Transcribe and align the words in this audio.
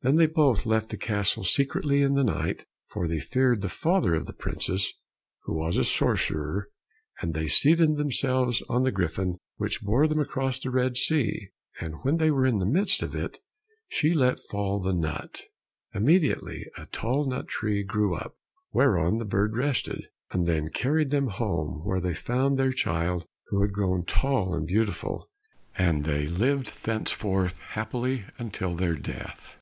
Then 0.00 0.14
they 0.14 0.26
both 0.28 0.64
left 0.64 0.90
the 0.90 0.96
castle 0.96 1.42
secretly 1.42 2.02
in 2.02 2.14
the 2.14 2.22
night, 2.22 2.64
for 2.88 3.08
they 3.08 3.18
feared 3.18 3.62
the 3.62 3.68
father 3.68 4.14
of 4.14 4.26
the 4.26 4.32
princess, 4.32 4.92
who 5.42 5.58
was 5.58 5.76
a 5.76 5.82
sorcerer, 5.84 6.68
and 7.20 7.34
they 7.34 7.48
seated 7.48 7.96
themselves 7.96 8.62
on 8.68 8.84
the 8.84 8.92
griffin 8.92 9.38
which 9.56 9.80
bore 9.82 10.06
them 10.06 10.20
across 10.20 10.60
the 10.60 10.70
Red 10.70 10.96
Sea, 10.96 11.48
and 11.80 11.94
when 12.04 12.18
they 12.18 12.30
were 12.30 12.46
in 12.46 12.60
the 12.60 12.64
midst 12.64 13.02
of 13.02 13.16
it, 13.16 13.40
she 13.88 14.14
let 14.14 14.38
fall 14.38 14.78
the 14.78 14.94
nut. 14.94 15.42
Immediately 15.92 16.66
a 16.76 16.86
tall 16.86 17.28
nut 17.28 17.48
tree 17.48 17.82
grew 17.82 18.14
up, 18.14 18.36
whereon 18.70 19.18
the 19.18 19.24
bird 19.24 19.56
rested, 19.56 20.06
and 20.30 20.46
then 20.46 20.68
carried 20.70 21.10
them 21.10 21.26
home, 21.26 21.82
where 21.84 22.00
they 22.00 22.14
found 22.14 22.56
their 22.56 22.70
child, 22.72 23.26
who 23.48 23.62
had 23.62 23.72
grown 23.72 24.04
tall 24.04 24.54
and 24.54 24.68
beautiful, 24.68 25.28
and 25.76 26.04
they 26.04 26.24
lived 26.24 26.84
thenceforth 26.84 27.58
happily 27.58 28.24
until 28.38 28.76
their 28.76 28.94
death. 28.94 29.56